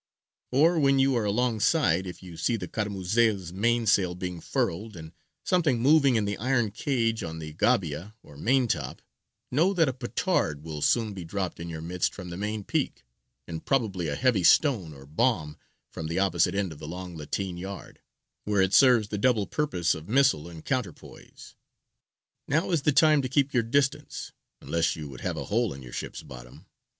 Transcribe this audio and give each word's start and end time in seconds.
Or, 0.51 0.79
when 0.79 0.97
you 0.97 1.13
are 1.13 1.25
alongside, 1.25 2.07
if 2.07 2.23
you 2.23 2.35
see 2.35 2.55
the 2.55 2.67
caramuzel's 2.67 3.53
mainsail 3.53 4.15
being 4.15 4.41
furled, 4.41 4.95
and 4.97 5.11
something 5.43 5.79
moving 5.79 6.15
in 6.15 6.25
the 6.25 6.39
iron 6.39 6.71
cage 6.71 7.21
on 7.21 7.37
the 7.37 7.53
gabia 7.53 8.15
or 8.23 8.35
maintop, 8.35 9.03
know 9.51 9.75
that 9.75 9.87
a 9.87 9.93
petard 9.93 10.63
will 10.63 10.81
soon 10.81 11.13
be 11.13 11.23
dropped 11.23 11.59
in 11.59 11.69
your 11.69 11.83
midst 11.83 12.15
from 12.15 12.31
the 12.31 12.35
main 12.35 12.63
peak, 12.63 13.05
and 13.47 13.67
probably 13.67 14.07
a 14.07 14.15
heavy 14.15 14.43
stone 14.43 14.91
or 14.91 15.05
bomb 15.05 15.55
from 15.91 16.07
the 16.07 16.17
opposite 16.17 16.55
end 16.55 16.71
of 16.71 16.79
the 16.79 16.87
long 16.87 17.15
lateen 17.15 17.55
yard, 17.57 17.99
where 18.43 18.59
it 18.63 18.73
serves 18.73 19.09
the 19.09 19.19
double 19.19 19.45
purpose 19.45 19.93
of 19.93 20.09
missile 20.09 20.47
and 20.49 20.65
counterpoise. 20.65 21.53
Now 22.47 22.71
is 22.71 22.81
the 22.81 22.91
time 22.91 23.21
to 23.21 23.29
keep 23.29 23.53
your 23.53 23.61
distance, 23.61 24.31
unless 24.61 24.95
you 24.95 25.07
would 25.09 25.21
have 25.21 25.37
a 25.37 25.45
hole 25.45 25.71
in 25.71 25.83
your 25.83 25.93
ship's 25.93 26.23
bottom. 26.23 26.65